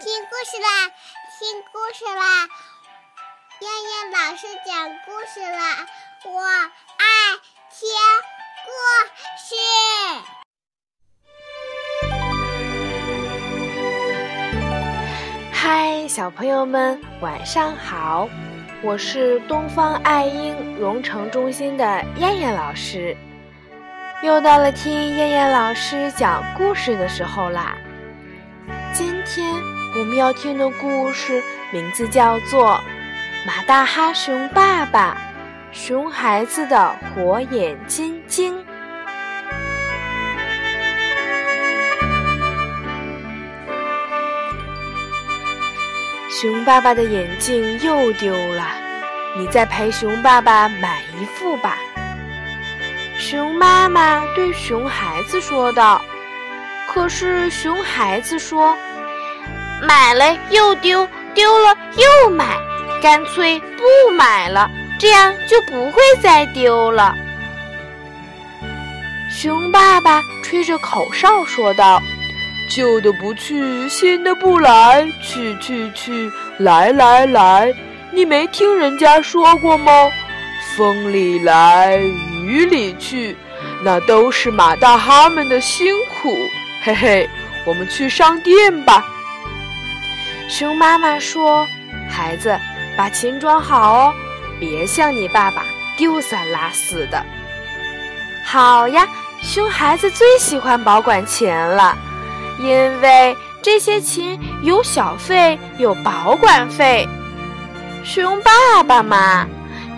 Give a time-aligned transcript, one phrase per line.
[0.00, 0.88] 听故事啦，
[1.38, 2.48] 听故事啦！
[3.60, 5.86] 燕燕老师讲故事啦，
[6.24, 7.04] 我爱
[7.68, 7.86] 听
[8.64, 8.70] 故
[9.36, 9.54] 事。
[15.52, 18.26] 嗨，小朋友们，晚上好！
[18.82, 23.14] 我是东方爱婴蓉城中心的燕燕老师，
[24.22, 27.76] 又到了听燕燕老师讲故事的时候啦。
[28.94, 29.79] 今天。
[29.92, 32.80] 我们要听的故事名字叫做
[33.46, 35.16] 《马大哈熊爸爸
[35.72, 38.56] 熊孩子的火眼金睛》。
[46.30, 48.68] 熊爸爸的眼镜又丢了，
[49.36, 51.76] 你再陪熊爸爸买一副吧。
[53.18, 56.00] 熊妈妈对熊孩子说道。
[56.86, 58.76] 可是熊孩子说。
[59.82, 62.56] 买了又丢，丢了又买，
[63.02, 67.14] 干脆不买了，这样就不会再丢了。
[69.30, 72.02] 熊爸爸吹着口哨说道
[72.68, 77.72] ：“旧的不去，新的不来，去去去，来来来，
[78.10, 79.92] 你没听人家说过吗？
[80.76, 81.96] 风里来，
[82.44, 83.36] 雨里去，
[83.82, 86.36] 那都是马大哈们的辛苦。
[86.82, 87.30] 嘿嘿，
[87.64, 89.02] 我们去商店吧。”
[90.50, 91.64] 熊妈妈说
[92.10, 92.58] ：“孩子，
[92.96, 94.14] 把钱装好哦，
[94.58, 95.62] 别像你爸爸
[95.96, 97.24] 丢三落四的。”
[98.44, 99.06] 好呀，
[99.40, 101.96] 熊孩子最喜欢保管钱了，
[102.58, 107.08] 因为这些钱有小费，有保管费。
[108.02, 109.46] 熊爸爸嘛，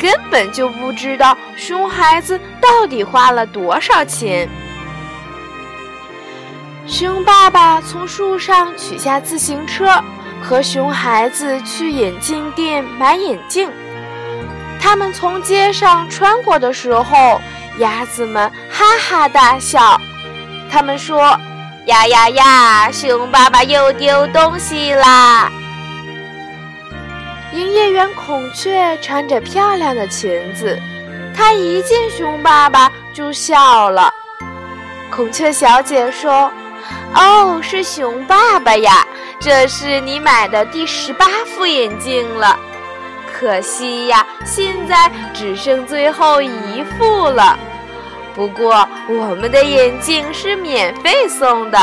[0.00, 4.48] 根本就不知道熊孩子到底花了多少钱。
[6.88, 10.02] 熊爸爸从树上取下自行车。
[10.42, 13.70] 和熊孩子去眼镜店买眼镜，
[14.80, 17.40] 他们从街上穿过的时候，
[17.78, 20.00] 鸭子们哈哈大笑。
[20.70, 21.38] 他们说
[21.86, 25.50] ：“呀呀呀，熊爸爸又丢东西啦！”
[27.52, 30.78] 营业员孔雀穿着漂亮的裙子，
[31.36, 34.12] 她一见熊爸爸就笑了。
[35.10, 36.50] 孔雀小姐说
[37.14, 39.04] ：“哦，是熊爸爸呀。”
[39.40, 42.58] 这是你买的第十八副眼镜了，
[43.32, 47.58] 可惜呀，现在只剩最后一副了。
[48.34, 51.78] 不过我们的眼镜是免费送的，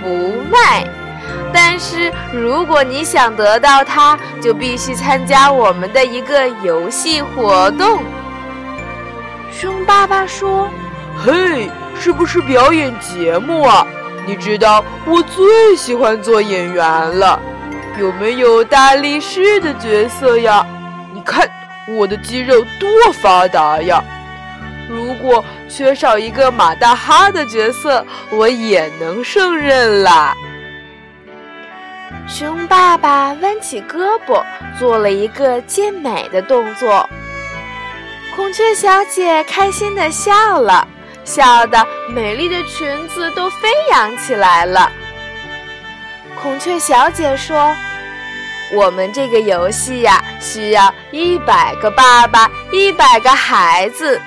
[0.00, 0.86] 不卖。
[1.52, 8.02] 但是如果你想得到它，就必须参加我们的一个游戏活动。
[9.52, 10.66] 熊爸爸说
[11.22, 13.86] ：“嘿，是不是表演节目啊？”
[14.26, 17.40] 你知道我最喜欢做演员了，
[17.98, 20.64] 有没有大力士的角色呀？
[21.12, 21.48] 你看
[21.88, 24.02] 我的肌肉多发达呀！
[24.88, 30.34] 如果缺少一个马大哈的角色，我也能胜任啦。
[32.28, 34.42] 熊爸爸弯起胳膊，
[34.78, 37.08] 做了一个健美的动作。
[38.36, 40.86] 孔雀小姐开心地笑了。
[41.24, 44.90] 笑得美丽的裙子都飞扬起来了。
[46.40, 47.74] 孔雀小姐说
[48.74, 54.20] ：“我们这个游戏呀，需要一百个爸爸，一百个孩子，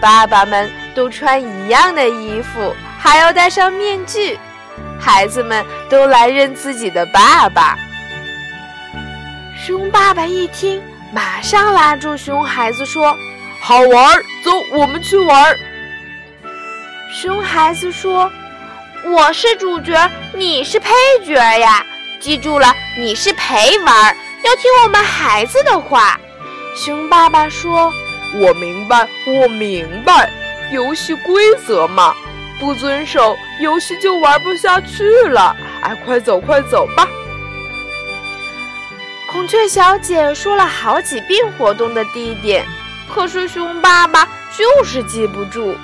[0.00, 4.38] 爸爸们都穿一样的衣服，还要戴上面具，
[4.98, 7.76] 孩子们都来认自己的爸爸。”
[9.64, 10.82] 熊爸爸一听，
[11.12, 13.16] 马上拉住熊孩子说
[13.62, 15.56] ：“好玩，走，我们去玩。”
[17.12, 18.32] 熊孩子说
[19.04, 20.88] ：“我是主角，你是配
[21.22, 21.84] 角呀！
[22.18, 26.18] 记住了，你是陪玩，要听我们孩子的话。”
[26.74, 27.92] 熊爸爸说
[28.40, 30.30] ：“我明白，我明白，
[30.72, 32.14] 游戏规则嘛，
[32.58, 35.54] 不遵守，游戏就玩不下去了。
[35.82, 37.06] 哎，快走，快走吧！”
[39.30, 42.66] 孔雀小姐说了好几遍活动的地点，
[43.14, 44.26] 可是熊爸爸
[44.56, 45.76] 就是记不住。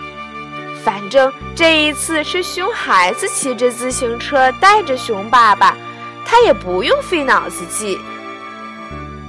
[0.88, 5.76] 反正这一次是熊孩子骑着自行车带着熊爸爸，
[6.24, 8.00] 他也不用费脑子记。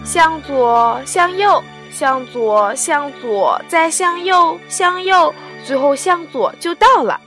[0.05, 1.61] 向左，向右，
[1.91, 5.35] 向左，向左，再向右，向右，
[5.65, 7.19] 最后向左就到了。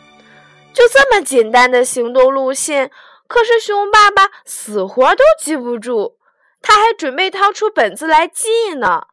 [0.73, 2.91] 就这么简单的行动路线，
[3.27, 6.15] 可是熊爸爸死活都记不住，
[6.63, 9.09] 他还准备掏出本子来记呢。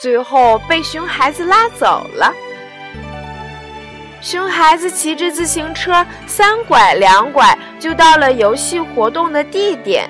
[0.00, 2.32] 最后被熊孩子拉走了。
[4.22, 10.08] 熊孩子骑着自行车，三拐两拐就到了游戏活动的地点。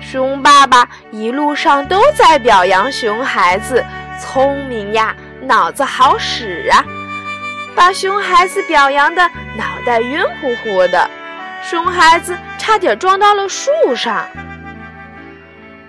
[0.00, 3.84] 熊爸爸一路上都在表扬熊孩子
[4.20, 6.84] 聪明呀，脑子好使啊，
[7.74, 11.10] 把熊孩子表扬的脑袋晕乎乎的，
[11.60, 14.24] 熊孩子差点撞到了树上。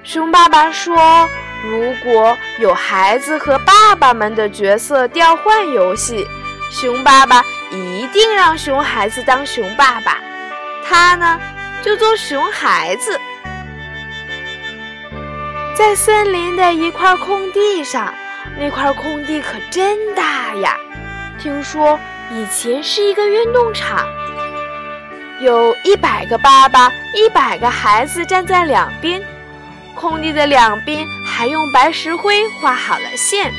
[0.04, 1.30] 熊爸爸说
[1.64, 6.26] ：“如果有孩子和爸爸们的角色调换游戏，
[6.70, 10.18] 熊爸爸一定让熊孩子当熊爸爸，
[10.86, 11.40] 他呢
[11.84, 13.20] 就做熊孩子。”
[15.76, 18.14] 在森林的一块空地上，
[18.60, 20.76] 那块空地可真大呀！
[21.40, 21.98] 听说
[22.32, 24.06] 以前是一个运动场，
[25.40, 29.24] 有一百个爸爸，一百个孩子站在两边，
[29.96, 33.54] 空地的两边还用白石灰画好了线。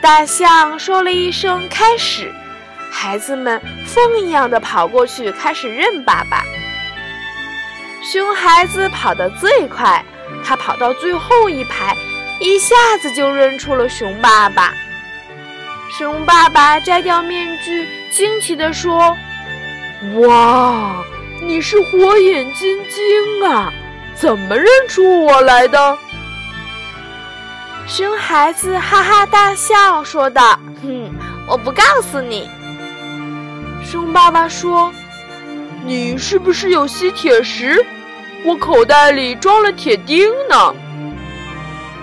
[0.00, 2.32] 大象说了一声“开始”，
[2.90, 6.44] 孩子们风一样的跑过去，开始认爸爸。
[8.12, 10.04] 熊孩子跑得最快。
[10.44, 11.96] 他跑到最后一排，
[12.38, 14.74] 一下子就认出了熊爸爸。
[15.90, 19.16] 熊爸爸摘掉面具，惊奇地说
[20.20, 21.02] ：“哇，
[21.42, 23.72] 你是火眼金睛啊！
[24.14, 25.98] 怎么认出我来的？”
[27.88, 31.10] 熊孩子哈哈大笑，说道：“哼，
[31.46, 32.46] 我不告诉你。”
[33.82, 34.92] 熊爸爸说
[35.86, 37.82] ：“你是不是有吸铁石？”
[38.44, 40.74] 我口袋里装了铁钉呢。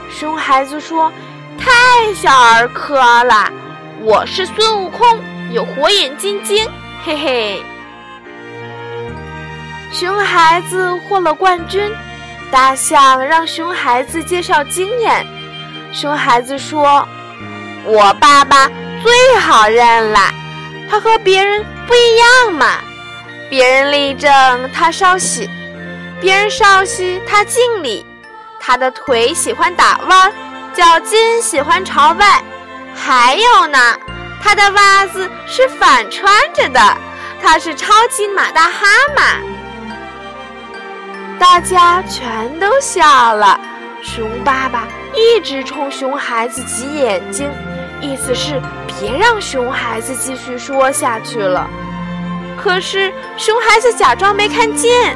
[0.10, 1.14] 熊孩子说
[1.56, 3.54] ：“太小儿科了，
[4.02, 5.08] 我是孙悟空，
[5.52, 6.68] 有火眼金睛，
[7.06, 7.64] 嘿嘿。”
[9.94, 11.92] 熊孩子获了冠军，
[12.50, 15.24] 大象让熊孩子介绍经验。
[15.96, 17.08] 熊孩子说
[17.88, 18.70] ：“我爸爸
[19.02, 20.20] 最好认了，
[20.90, 22.80] 他和别人不一样嘛，
[23.50, 24.30] 别人立正，
[24.74, 25.50] 他稍息。”
[26.20, 28.06] 别人稍息，他敬礼；
[28.60, 30.34] 他的腿喜欢打弯，
[30.74, 32.44] 脚尖喜欢朝外。
[32.94, 33.78] 还有呢，
[34.44, 36.98] 他的袜子是反穿着的，
[37.42, 39.24] 他是超级马大哈嘛。
[41.40, 43.58] 大家全都笑了。
[44.02, 47.50] 熊爸爸一直冲熊孩子挤眼睛，
[48.02, 51.68] 意思是别让熊孩子继续说下去了。
[52.58, 55.16] 可是熊孩子假装没看见。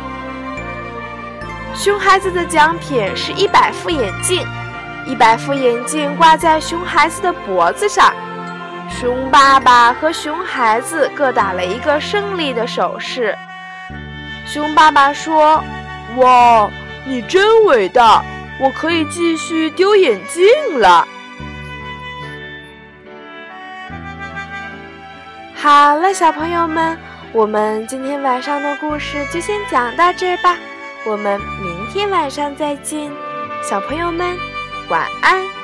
[1.75, 4.45] 熊孩子的奖品是一百副眼镜，
[5.05, 8.13] 一百副眼镜挂在熊孩子的脖子上。
[8.89, 13.37] 熊爸爸和熊孩子各打了一个胜利的手势。
[14.45, 15.63] 熊爸爸说
[16.17, 16.69] ：“哇，
[17.05, 18.23] 你真伟大！
[18.59, 21.07] 我可以继续丢眼镜了。”
[25.56, 26.97] 好了，小朋友们，
[27.33, 30.56] 我们今天晚上的故事就先讲到这儿吧。
[31.06, 33.11] 我们明天晚上再见，
[33.61, 34.38] 小朋友们，
[34.89, 35.58] 晚安。